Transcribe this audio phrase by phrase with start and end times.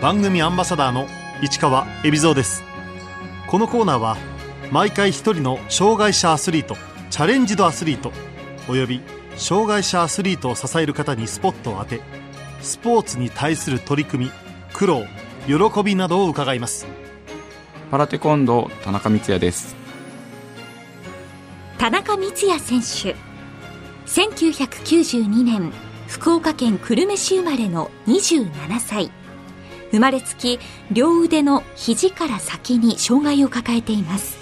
[0.00, 1.06] 番組アンバサダーの
[1.42, 2.62] 市川恵比蔵です。
[3.46, 4.18] このコーナーは
[4.70, 6.76] 毎回一人の障害者アスリート
[7.08, 8.12] チャレンジドアスリート
[8.68, 9.00] および
[9.36, 12.02] 障害者アスリートを支える方にスポットを当て
[12.60, 14.30] スポーツに対する取り組み
[14.74, 15.06] 苦労
[15.46, 16.86] 喜びなどを伺います。
[17.90, 19.76] パラテコンド田中光也です。
[21.78, 23.16] 田中光也選手。
[24.06, 25.72] 1992年
[26.06, 29.10] 福岡県久留米市生まれの27歳
[29.90, 30.58] 生まれつき
[30.90, 34.38] 両腕の肘から先に障害を抱えています。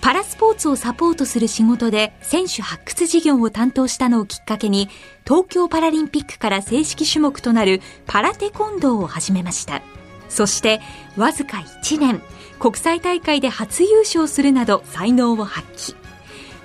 [0.00, 4.88] パラスポーツをサポートする仕事で選手発掘事業を担当したのをきっかけに
[5.24, 9.82] 東京パラリンピックから正式種目となるパラテコンドーを始めました。
[10.28, 10.80] そして
[11.16, 12.22] わずか1年
[12.58, 15.96] 国際大会で初優勝するなど才能を発揮。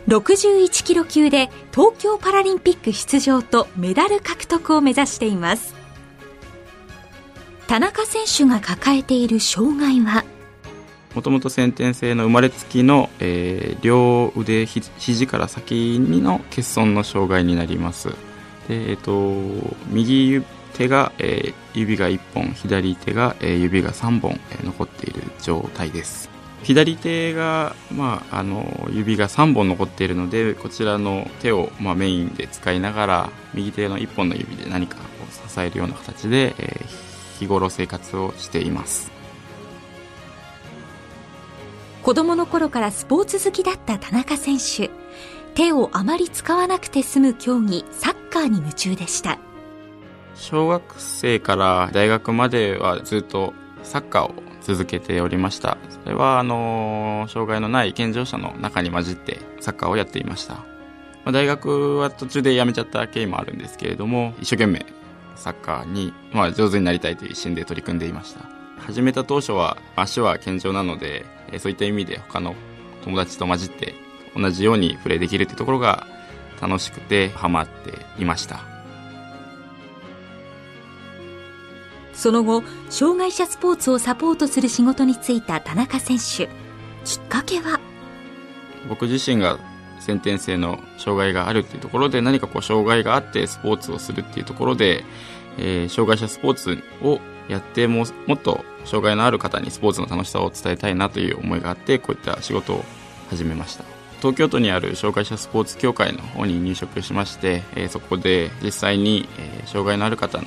[0.08, 5.83] 61キロ級で東京パラリンピック出場とメダル獲得を目指しています。
[7.68, 10.24] 田中選手が抱えている障害は？
[11.16, 18.10] もともと先天性の生まれつきの、えー、両腕ひ肘から先にの欠損の障害になります。
[18.68, 20.42] で、えーと、右
[20.74, 26.30] 手が、えー、指が1本左手が、えー、指が3本、えー、残っている状態です。
[26.64, 39.12] 左手が、まあ、あの指が3本残っているのでこちらの手を、まあ、メインで使いながら右手の1本の指で何かを支えるような形で、えー、日頃生活をしています。
[42.02, 44.90] 子供の頃からスポーツ好きだった田中選手。
[45.56, 49.38] 手をあまり使わなくて済む競技サッカーに夢中でした。
[50.36, 55.78] 小学生から大学まではずっとサッカーを続けておりました。
[56.04, 60.62] それはあの障害のない健常者の中に混じってサッカーをやっていました、ま
[61.28, 64.86] あ、大学は途中で辞めちゃった経緯もあるんですけれども一生懸命
[65.36, 68.46] サッカーに、まあ、上手になりたいという一心で取り組んでいました。
[68.80, 71.26] 始めた当初は足は健常なので
[71.60, 72.56] そういった意味で他の
[73.04, 73.96] 友達と混じって
[74.36, 76.08] 同じようにプレーできるっていうところが
[76.62, 78.62] 楽しくてハマっていました。
[82.14, 86.48] その後障害者スポーツをサポートする仕事に就いた田中選手。
[87.06, 87.80] きっかけは？
[88.88, 89.60] 僕自身が
[90.00, 95.04] 先天性の障害があるっていうところで何かこう障害があってスポーツをするっていうところで、
[95.58, 102.84] えー、障害者スポーツをやってももっと障害のある方にスポーツの楽しさを伝えたいなという思いがあってこういった仕事を
[103.30, 103.84] 始めました。
[104.20, 110.40] 東京都にある障害者スポーツ協会の方に入職しまして、えー、そこで実際に、えー、障害のある方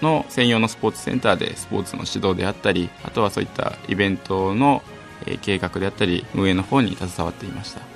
[0.00, 4.82] の専用のスポーツセンターでスポーツの指導であったりあとはそういったイベントの、
[5.26, 7.95] え、計画であったり運営の方に携わっていました。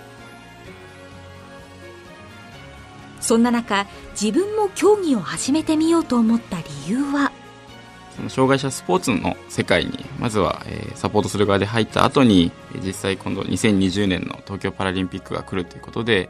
[3.21, 3.87] そんな中
[4.21, 7.33] 自分も競技を始めてみようと思った理由は？
[8.17, 12.53] その障害者スポーツの世界にまずは、え、サポートする側で入った後に
[12.85, 16.29] 実際今度2020年の東京パラリンピックが来るということで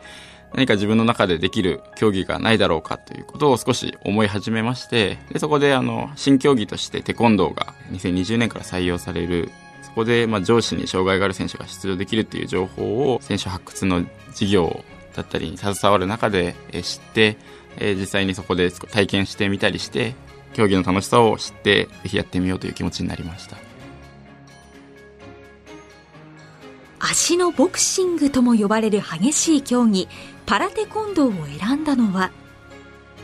[0.55, 9.51] 何か自分の中でできる競技がないだろうかということを少し思い始めましてでそこであの新競技としてテコンドーが2020年から採用される。
[9.83, 14.85] そこで、まあ、上司に障害がある選手が出場できるという情報を選手発掘の事業を
[15.15, 17.37] だったりに携わる中で知って、
[17.79, 20.15] え実際にそこで体験してみたりして
[20.55, 23.57] 競技の楽しさを知ってぜひやってみようという気持ちになりました。
[27.01, 30.07] 足のボクシングとも呼ばれる激しい競技
[30.45, 32.31] パラテコンドーを選んだのは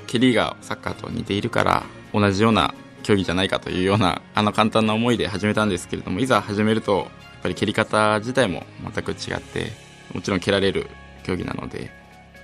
[0.06, 1.82] 蹴りがサッカーと似ているから
[2.14, 7.08] 同じような競技じゃないかというようなあの簡単な思いで始めたんですけれどもいざ始めるとやっ
[7.42, 8.64] ぱり蹴り方自体も
[8.94, 9.72] 全く違って
[10.14, 10.88] もちろん蹴られる
[11.26, 11.90] 競技なので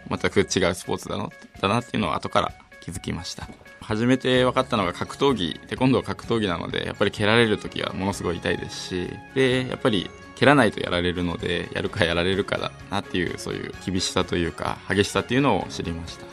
[0.08, 1.28] 全く違うスポーツだな
[1.60, 3.48] だなっていうのを後から気づきました。
[3.80, 16.26] 初めて分かったのが格闘技テコンドー格闘技なのでやっぱり蹴られる時はものすごい痛いですしでやっぱり蹴らないとやられるのでやるかやられるかだなっていうそういう厳しさというか激しさっていうのを知りました。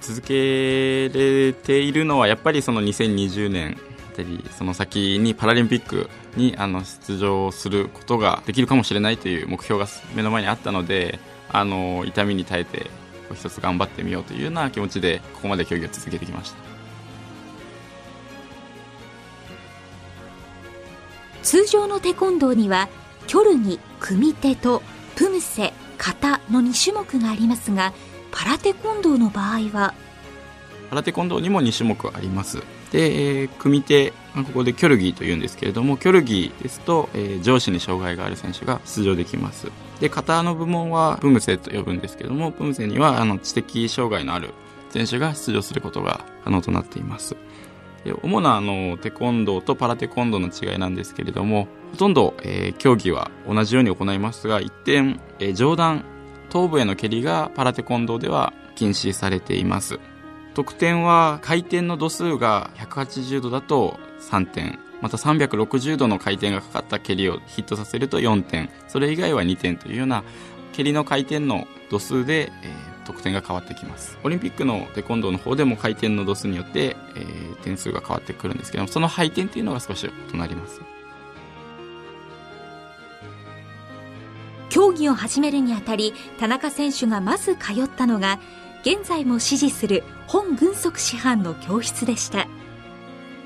[0.00, 3.78] 続けれているのはやっぱりその2020年
[4.14, 11.18] たりその先にパラリンピックにあの出場することができるかもしれないという目標が目の前にあったので
[11.48, 12.90] あの痛みに耐えて
[13.34, 16.56] 一つ頑張ってみようというような気持ちでここまで競技を続けてきました。
[21.42, 22.88] 通常のテコンドーには
[23.26, 24.82] キョルギ組手と
[25.14, 27.92] プムセ型の2種目がありますが
[28.32, 29.94] パラテコンドーの場合は？
[30.90, 32.62] パラテコンドーにも2種目あります。
[32.92, 34.12] で、えー、組手
[34.42, 39.70] ここでキョルギーというんですけれどもキョルギーですと、えー、上肢に障害がある選手が出場できます。
[40.00, 44.50] で型の部門はプムセと呼ぶんですけどもプムセにはあの知的障害のある
[44.90, 47.36] 選手が出場することが可能となっています。
[48.22, 56.04] 主なあのテコンドーとパラテコンドーの違いなんですけれどもほとんど、えー、競技は同じように行いますが一点、えー、上段
[56.50, 59.98] 頭部への蹴りがパラテコンドーでは禁止されています。
[60.54, 63.98] 得点は回転の度数が180度だと
[64.30, 64.78] 3点。
[65.00, 68.70] また360度の回転がかかった蹴りをヒットさせると4点。
[68.88, 70.24] それ以外は2点というような
[70.72, 74.18] 蹴りの回転の度数で、えー、得点が変わってきます。
[74.24, 80.80] オリンピックのテコンドーの方でも回転の度数によって、えー、点数が変わってくるんですけどもその配点っていうのが少し異なります。
[84.70, 88.40] 競技を始めるにあたり田中選手がまず通ったのが
[88.82, 92.48] 現在も支持する本軍足師範の教室でした。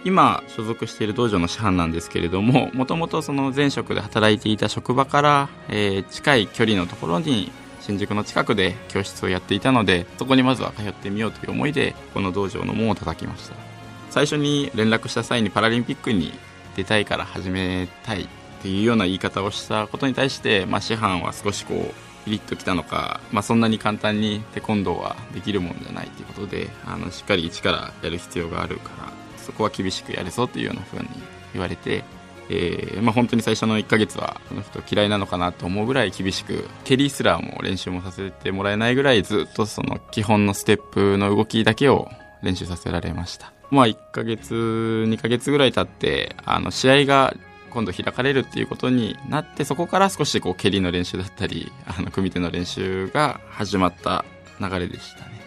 [0.05, 7.51] 今所属している道場の師範なんですけれどももともとその前職で働いていた職場から、えー、近い距離のところに
[7.81, 13.69] 新宿の近くで教室をやっていたのでそこにまずは通ってみようという思いでこの道場の門を叩きました。
[14.11, 16.33] 最初に連絡した際にパラリンピックに
[16.77, 18.29] 出たいから始めたいっ
[18.63, 29.18] ていうような言い方をしたことに対して、まあ、師範は少しこうピリッときたのか、まあ、そんなに簡単にテコンドーはできるもんじゃないということであのしっかり一からやる必要があるから
[29.49, 31.09] そこは厳しくやるぞというような風に
[31.55, 32.05] 言われて、
[32.51, 42.11] えーまあ、本当に最初の1ヶ月はこの人嫌いなのかなと思うぐらい厳しく蹴りすらも練習もさせてもらえないぐらいずっとその基本のステップの動きだけを
[42.43, 43.55] 練習させられました。
[43.71, 47.35] まあ1ヶ月2ヶ月ぐらい経ってあの試合が
[47.71, 54.25] 今度開かれるっていうことになってそこから少しこう蹴りの練習だったりあの組手の練習が始まった
[54.61, 55.38] 流れでしたね。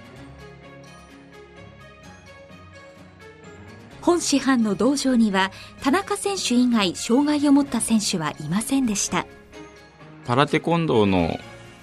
[4.01, 5.51] 本師範の道場には
[5.81, 9.25] 田中選手以外障害を持った選手はいませんでした。
[10.25, 11.39] パラテコンドーの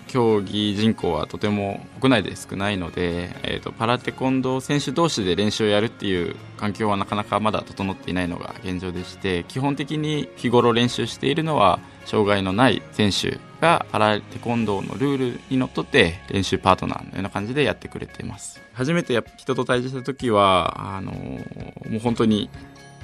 [0.08, 18.60] 競技人口はとても国内で少ないので、えーと、パラテコンドー選手同士で練習をやるっていう環境はなかなかまだ整っていないのが現状でして基本的に日頃練習しているのは障害のない選手がパラテコンドーのルールにのっとって練習パートナーのような感じでやってくれています。
[18.72, 22.50] 初めて人と対峙した時はあのー、もう本当に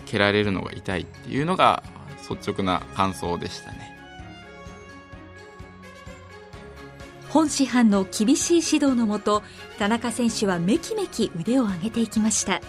[0.06, 1.82] 蹴られるのが痛いっていうのが
[2.30, 3.94] 率直な感想でしたね。
[7.34, 9.42] 本師範の厳しい指導のもと
[9.76, 12.60] 田中選手はめきめき腕を上げていきました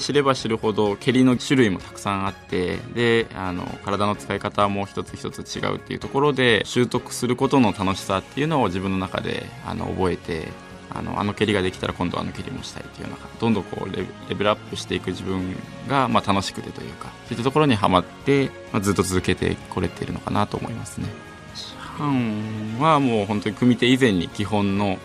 [0.00, 10.48] 知れば知るほど蹴りの種類もたくさんあってであの体の使い方も一つ一つ違うっていうところで習得することの楽しさっていうのを自分の中であの覚えて
[10.92, 14.04] あのあの蹴りができたら今度あの蹴りもしたいっていうようなどんどんこうレ
[14.34, 15.54] ベルアップしていく自分
[15.88, 21.06] が、まあ、楽しくてというかそういったところにはまって、まあ、ずっと続けてこれているのかなと思いますね。
[21.54, 24.98] シャンはもう本当に組手以前に基本の、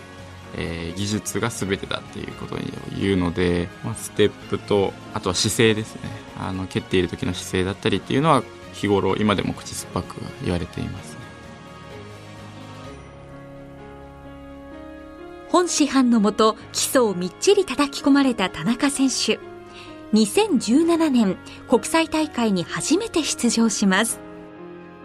[0.58, 6.02] えー、技術が全てだっていうことに言うので、まあ、ステップとあとは姿勢ですね。
[6.40, 8.44] あの蹴っている時の姿勢だったりっていうのは
[8.74, 11.20] 日頃今でも口酸っぱく言われています、ね、
[15.50, 19.40] 本師範のもと基礎をみっちり叩き込まれた田中選手。
[20.14, 21.38] 2017年
[21.68, 24.25] 国際大会に初めて出場します。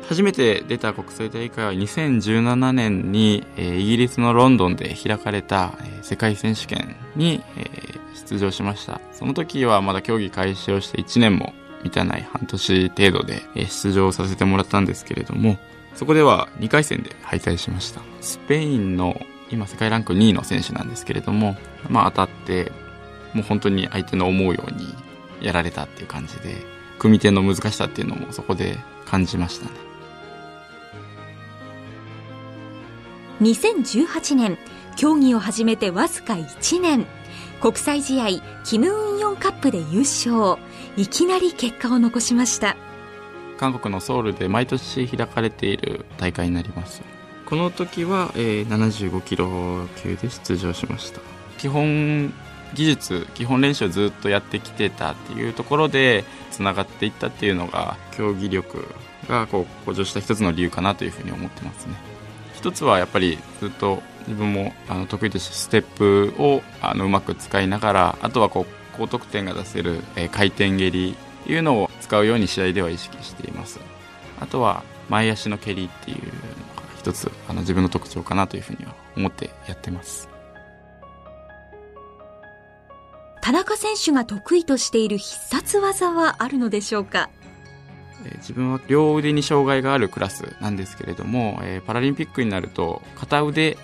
[0.08, 7.42] 初めて出た国際大会は2017年に、イギリスのロンドンで開かれた、世界選手権に、
[8.14, 9.00] 出場しました。
[9.12, 11.52] その時はまだ競技開始をして1年も
[11.82, 15.58] 満たない半年程度で、出場させてもらったんですけれども、
[15.94, 18.00] そこでは2回戦で敗退しました。
[18.20, 21.56] スペインの今世界ランク2位の選手なんですけれども、
[21.88, 22.72] まあ当たって、
[23.34, 24.94] もう本当に相手の思うように
[25.40, 26.64] やられたっていう感じで、
[26.98, 29.89] 組み手の難しさっていうのもそこで感じましたね。
[33.40, 34.58] 2018年
[34.96, 37.06] 競技を始めてわずか1年。
[37.60, 38.26] 国際試合
[38.64, 40.56] キム・ウンヨンカップで優勝。
[40.96, 42.76] いきなり結果を残しました。
[43.58, 47.02] 韓国のソウルで毎年開かれている大会になります。
[47.46, 51.20] この時は、えー、75キロ級で出場しました。
[51.58, 52.32] 基本
[52.74, 58.86] 技術基本練習をずっとやってきてたっていうところでつながっていったっていうのが競技力
[59.28, 61.94] がこう向上した一つの理由かなというふうに思ってますね
[62.60, 73.80] 一つはやっぱりずっと自分もあの得意としてステップをあのうまく使いながらあとはこう高得点が出せる、えー、回転蹴りいうのを使うように試合では意識しています。
[74.38, 76.32] あとは前足の蹴りっていうのが
[76.98, 80.28] 一つあの自分の特徴かなというふうには思ってやってます。
[83.40, 87.30] 田中選手が得意としている必殺技はあるのでしょうか？
[88.36, 93.78] 自分は両腕に障害があるクラスなんですけれども、えパラリンピックになると片腕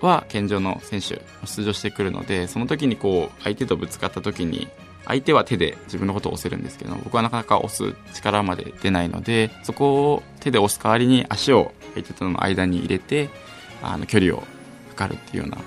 [0.00, 4.68] は健常の選手出場してくるのでその時にこう相手とぶつかった時に
[5.06, 13.30] 相手は手で自分のことを押せるんですけど僕はなかなか押す力まで出ないのでそこを手で押す代わりに足を相手との間に入れて
[13.82, 14.42] あの距離を
[14.90, 15.58] 測るっていうような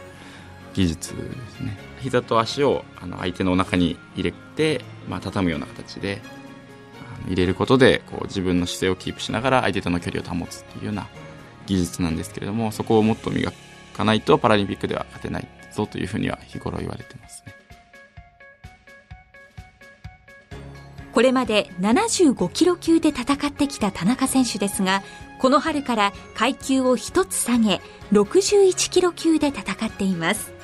[0.73, 1.77] 技術ですね。
[2.01, 6.21] 膝と足をあの相手のお腹に入れて、まあ、畳むような形で
[7.27, 11.07] 入れることでこう自分の姿勢をキープしながら相手との距離を保つっていうような
[11.65, 13.51] 技術なんですけれどもそこをもっと磨
[13.93, 17.53] かないとパラリンピックでは勝てないぞというふうには日頃言われてますね。
[21.13, 25.01] これまで75キロ級で戦ってきた田中選手ですが
[25.39, 27.81] この春から階級を1つ下げ
[28.11, 30.56] 61キロ級で戦っています。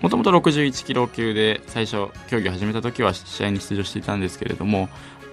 [0.00, 4.88] もともと61キロ級で最初競技を始めた時は試合に出場していたんですけれども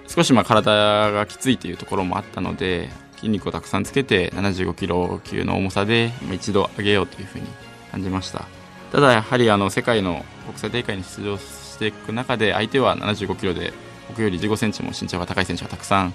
[0.07, 7.45] 少しまあ体がきついというところもあったので筋肉をたくさんつけて75キロ級の重さで一度上げようというふうに
[7.91, 8.45] 感じました。
[8.91, 13.74] ただやはりあの世界の国際大会に出場していく中で相手は75キロで
[14.07, 16.13] 僕より15センチも身長が高い選手がたくさん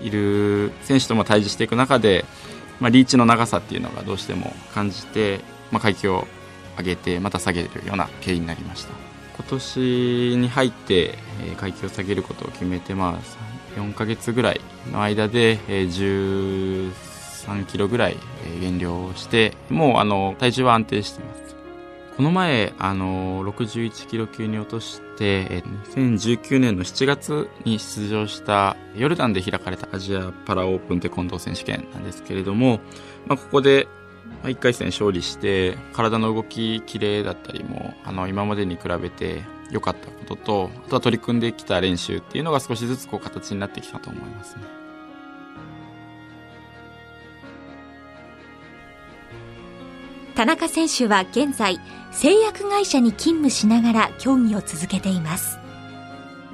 [0.00, 2.24] いる選手とも対峙していく中で、
[2.80, 5.40] まあ、リーチの長さっていうのがどうしても感じて、
[5.72, 6.26] まあ、階級を
[6.78, 8.92] 上げてまた下げるような経緯になりました。
[9.36, 11.18] 今年に入って、
[11.58, 16.92] 階級を下げることを決めて、まあ、4ヶ月ぐらいの間で、13
[17.66, 18.16] キロぐらい
[18.60, 21.46] 減量をしてもうあの体重は安定してます。
[22.16, 25.62] この前、あの、61キロ級に落として、
[25.96, 32.80] 2019年の7月に出場したヨルダンで開かれたアジアパラオープンテコンドー選手権なんですけれども、
[33.26, 33.86] まあ、ここで
[34.42, 44.86] 1回戦勝利して、体の動き綺麗だったりも、あの、今までに比べて良かったことと、あとは取り組んできた練習っていうのが少しずつこう形になってきたと思いますね。
[50.36, 51.80] 田中選手は現在
[52.12, 55.58] 製薬会社に勤務しながら競技を続けています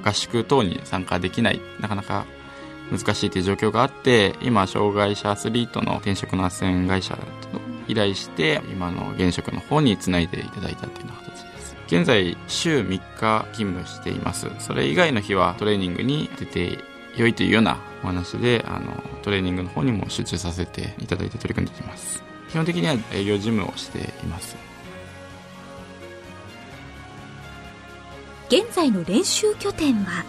[0.03, 2.25] 合宿等に参加できないなかなか
[2.91, 7.19] 難しいという状況があって今障害者アスリートの転職の斡旋会社と
[7.87, 11.75] 依頼して今の現職の方につないでいただいたというような形です。
[11.87, 14.49] 現在週3日勤務しています。
[14.59, 16.79] それ以外の日はトレーニングに出て
[17.15, 22.23] 良いというようなお話であのトレーニングの方にも集中させていただいて取り組んでいきます。
[22.49, 24.55] 基本的には営業事務をしています。
[28.47, 30.23] 現在の練習拠点は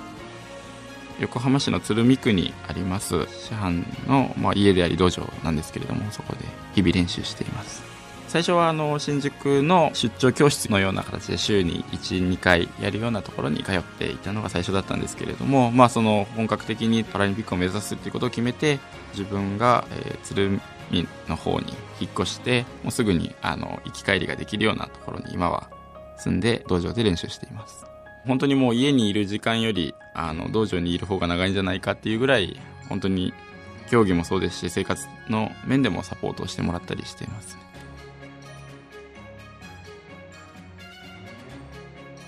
[1.20, 6.44] 横浜市の鶴見区にあります師範の、まあ、家であり道場なんですけれどもそこで
[6.74, 7.94] 日々練習しています。
[8.34, 18.80] 最初はあの新宿の出張教室のような形で週に12回やるようなところに通っていたのが最初だったんですけれども、まあ、その本格的にパラリンピックを目指すということを決めて
[19.12, 25.70] 自分が、えー、鶴見の方に引っ越してもうすぐにあの行き帰りができるようなところに今は
[26.16, 27.93] 住んで道場で練習しています。
[28.26, 33.34] 本当にもう家にいる時間よりあの道場にいる方が長いんじゃないかっていうぐらい本当に
[33.90, 37.58] 競技もそうですし生活の面でもサポートをしてもらったりしています。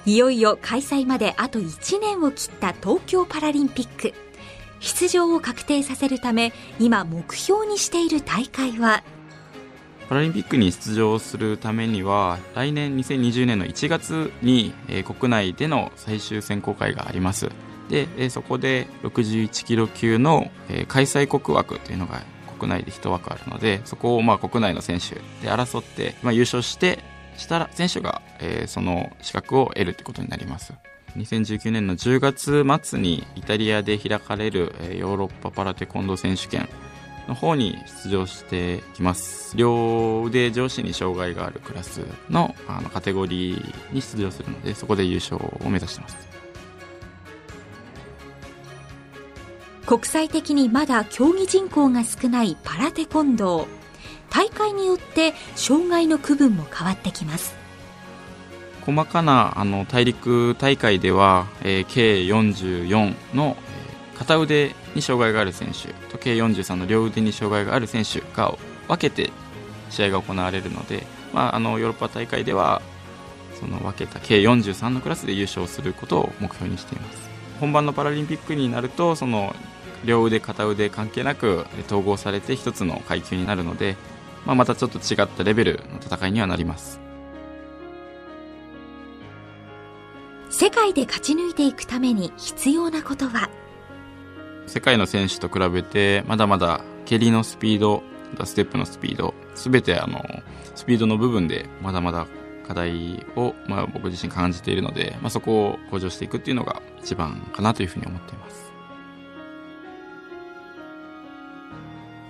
[0.04, 4.14] いよいよ開催まであと1年を切った東京パラリンピック。
[4.78, 9.02] 出場を確定させるため今目標にしている大会は
[10.08, 17.48] パラリンピックに出場するためには来年2020年の1月に、えー、国内での最終選考会があります。
[17.88, 22.22] で、えー、そこで61キロ級の、えー、開催国枠というのが
[22.58, 27.00] 国内で1枠あるのでそこをまあ国内の選手で争って、まあ、優勝して
[27.36, 30.72] したら選手が、えー、その資格を得るということになります。
[31.16, 36.68] 2019年の10月末にイタリアで開かれるヨーロッパパラテコンド選手権。
[37.28, 39.56] の方に出場してきます。
[39.56, 46.16] 両腕上肢に障害があるクラスのあのカテゴリーに出場するのでそこで優勝を目指してます。
[49.86, 53.66] 国際的にまだ競技人口が少ないパラテコンドー。
[54.30, 57.54] 大会によって障害の区分も変わってきます。
[58.84, 68.56] 細かなあの大陸大会では、えー、計44の、えー、片腕に障害がある選手と計43の両腕に障害がある選手が
[68.88, 69.30] 分けて
[69.90, 72.82] 試合が行われるので、まあ、あのヨーロッパ大会では
[73.60, 77.30] その分けた計43のクラスで優勝することを目標にしています。
[77.60, 79.54] 本番のパラリンピックになるとその
[80.04, 83.96] 両腕片腕関係なく統合されて1つの階級になるので、
[84.44, 87.00] まあ、またちょっと違ったレベルの戦いにはなります。
[90.50, 93.50] 世界で勝ち抜いていくために必要なことは？
[94.66, 98.02] 世界の選手と比べてまだまだ蹴りのスピード
[98.44, 100.24] ステップのスピード全てあの
[100.74, 102.26] スピードの部分でまだまだ
[102.66, 108.66] 課題を、まあ、僕自身感じているので、まあ、そこを向上していくっていうのが一番かなというふうに思っています。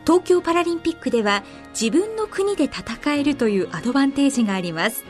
[0.04, 5.04] 東京パラリンピックでは自分の国で戦えるというアドバンテージがあります。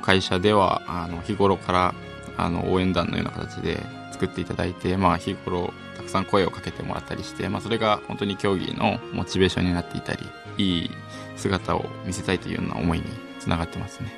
[0.00, 1.94] 会社ではあの日頃から
[2.36, 3.80] あの応援団のような形で
[4.12, 10.26] 作っていただいて、まあ、日頃たくさん声をかけてもらったりして、まあ、それが本当に競技のモチベーションになっていたり
[10.58, 10.90] いい
[11.36, 13.04] 姿を見せたいというような思いに
[13.40, 14.12] つながってますね。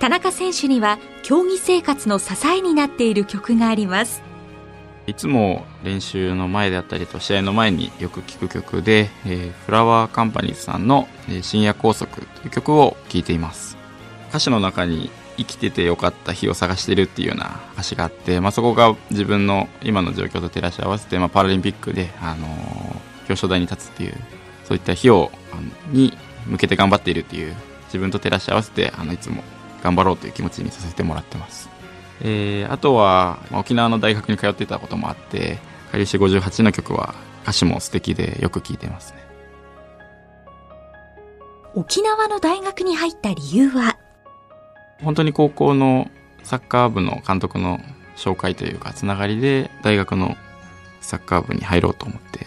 [0.00, 4.22] 田中選手には競技生活の支えになっている曲があります。
[5.06, 11.08] いつも練習の前であったりと試合の前によく聴く曲で、えー、フラワーカンパニーズさんの
[11.42, 13.76] 「深夜拘束」という曲を聴いています。
[14.30, 22.50] 歌詞の中に生きててよかった日を探してるっていうような歌詞があって、まあ、そこが自分の今の状況と照らし合わせて、まあ、パラリンピックで、あのー、
[23.20, 24.14] 表彰台に立つっていう
[24.64, 25.30] そういった日を
[25.90, 27.54] に向けて頑張っているっていう
[27.86, 29.42] 自分と照らし合わせてあのいつも
[29.82, 31.68] 頑張ろうという気持ちにさせてもらってます。
[32.22, 35.58] えー、あとは、まあ沖縄の大学に通ってたこともあって、
[35.94, 37.14] かりし58の曲は
[37.44, 39.24] 歌詞も素敵でよく聴いてますね。
[41.74, 43.96] 沖縄の大学に入った理由は
[45.02, 46.10] 本当に高校の
[46.42, 47.80] サッカー部の監督の
[48.16, 50.36] 紹介というか、つながりで大学の
[51.00, 52.46] サッカー部に入ろうと思って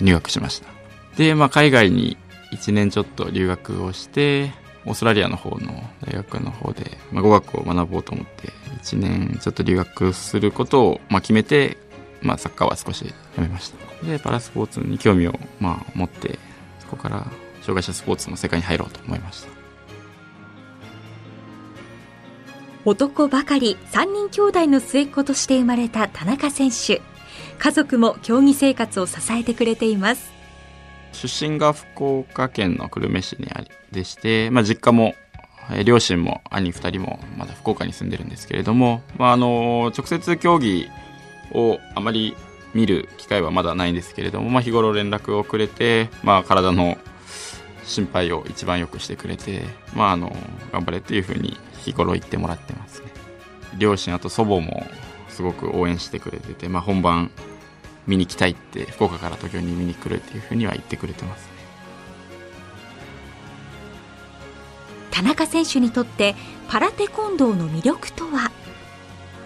[0.00, 0.68] 入学しました。
[1.16, 2.16] で、まあ海外に
[2.52, 4.52] 1年ちょっと留学をして、
[4.86, 8.48] オーストラリアの方の大学の方で、まあ、語学を学ぼうと思って
[8.82, 11.76] 1年ちょっと留学することを、まあ、決めて、
[12.22, 13.04] まあ、サッカーは少し
[13.36, 16.38] やめましたでパラスポーツに興味を、まあ、持って
[16.80, 17.26] そこから
[17.60, 19.59] 障害者スポーツの世界に入ろうと思いました
[22.84, 27.02] 男ばかり3人兄弟の末っ子として生まれた田中選手。
[27.58, 30.32] 家族も競技生活を支えてくれています。
[31.12, 35.14] 出身が福岡県の久留米市にありでして、まあ、実家も
[35.84, 40.88] 両親も兄2人もまだ福岡に住んでるんですけれども、まあ、あの直接競技
[41.52, 42.34] をあまり
[42.74, 46.96] 見る機会はまだないんですけれども、まあ、日頃連絡をくれて、まあ、体の
[47.84, 49.62] 心配を一番よくしてくれて、
[49.94, 50.36] まあ、あの
[50.72, 53.08] 頑張れっていうふうに日頃言ってもらってますね。
[53.78, 54.86] 両親あと祖母も
[55.28, 57.30] すごく応援してくれてて、まあ、本番
[58.06, 61.50] 見に来たいって福岡から東京に見に来るっていうふうには言ってくれてますね。
[65.10, 66.34] 田中選手にとって
[66.68, 68.49] パラテコンドーの魅力とは？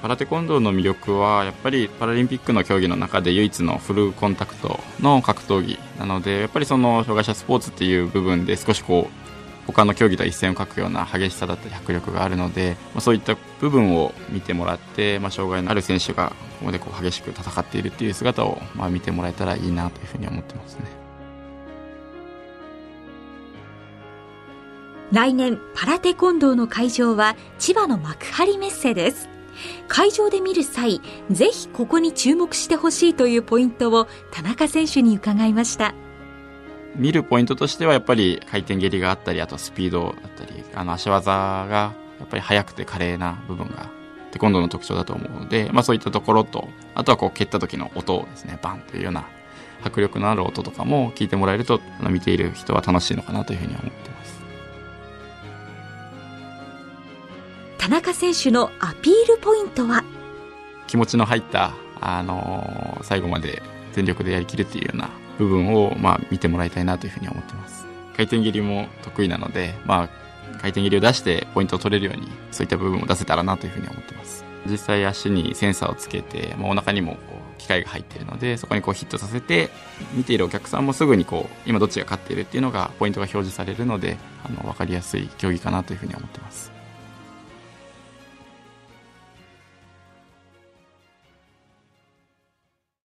[0.04, 20.84] パラテコンドーの魅力はやっぱりパラリンピックの競技の中で唯一のフルコンタクトの格闘技なのでやっぱりその障害者スポーツっていう部分で少しこう他の競技と一線を画くような激しさだったり迫力があるので、まあ、そういった部分を見てもらって、まあ、障害のある選手がここでこう激しく戦っているっていう姿をまあ見てもらえたらいいなというふうに思ってますね。
[25.12, 29.32] 来年パラテコンドーの会場は千葉の幕張メッセです
[29.88, 31.00] 会場で見る際
[31.30, 35.94] ぜひここに注目してほしいというポイントを田中選手に伺いました。
[36.96, 43.90] 見るポイントとしてはやっぱり回転蹴りがあったりあとスピードだったりあの足技がやっぱり速くて華麗な部分が
[44.30, 49.26] テコンドの特徴だと思うので、まあ、そういったところとあとはこう蹴った時の音ですねバンというような
[49.82, 54.33] 迫力のある音とかも聞いてもらえると見ている人は楽しいのかなというふうに思ってます。
[57.84, 60.04] 田中選手のアピールポイントは？
[60.86, 63.60] 気持ちの入った、あの、最後まで
[63.92, 67.84] 全力でやりきるっていうような部分を、まあ、見てもらいたいなというふうに思ってます。
[68.16, 70.08] 回転蹴りも得意なので、まあ、
[70.62, 74.46] 回転蹴りを出してポイントを取れるように、そういった部分を出せたらなというふうに思ってます。
[74.64, 77.18] 実際足にセンサーをつけて、まあ、お腹にもこ
[77.54, 79.68] う機械が入っているので、そこにこうヒットさせて、
[80.14, 86.72] 見ているお客さんもすぐにこう、今どっちが勝っているっていうのが、ポイントが表示されるので、あの、わかりやすい競技かなというふうに思ってます。